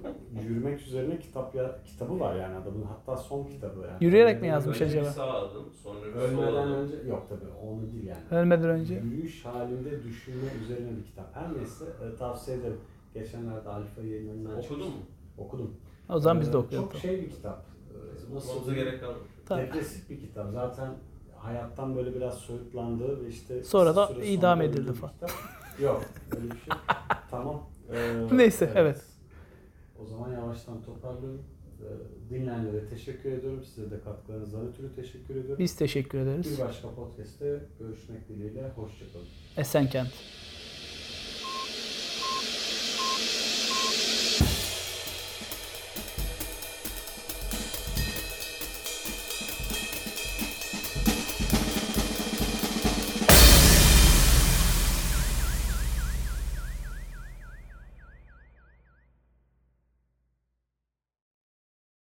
[0.42, 4.04] yürümek üzerine kitap ya, kitabı var yani adamın hatta son kitabı yani.
[4.04, 5.12] Yürüyerek mi yazmış Önce bir acaba?
[5.12, 6.72] sağ adım, sonra bir sol Ölmeden adım.
[6.72, 8.40] önce yok tabii onu değil yani.
[8.42, 8.94] Ölmeden önce.
[8.94, 11.36] Yürüyüş halinde düşünme üzerine bir kitap.
[11.36, 12.80] Her neyse e, tavsiye ederim.
[13.14, 14.94] Geçenlerde Alfa yayınlarından Okudun mu?
[15.38, 15.70] Okudum.
[16.08, 16.88] O zaman biz de Ee, okuyalım.
[16.88, 17.64] Çok şey bir kitap.
[18.32, 18.84] Ee, Nasıl diyeyim?
[18.84, 19.00] gerek.
[19.46, 19.64] Tamam.
[19.66, 20.50] Depresif bir kitap.
[20.52, 20.88] Zaten
[21.36, 25.14] hayattan böyle biraz soyutlandığı ve işte Sonra da idam edildi bir falan.
[25.82, 26.04] Yok
[26.36, 26.74] öyle bir şey.
[27.30, 27.62] tamam.
[27.92, 29.02] Ee, Neyse, evet.
[30.02, 31.42] O zaman yavaştan toparlıyorum.
[32.30, 33.64] Dinleyenlere teşekkür ediyorum.
[33.64, 35.58] Size de katkılarınızdan ötürü teşekkür ediyorum.
[35.58, 36.58] Biz teşekkür ederiz.
[36.58, 38.68] Bir başka podcast'te görüşmek dileğiyle.
[38.68, 39.26] Hoşçakalın.
[39.56, 40.08] Esenkent.